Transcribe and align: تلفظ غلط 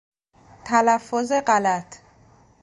تلفظ 0.65 1.31
غلط 1.47 1.99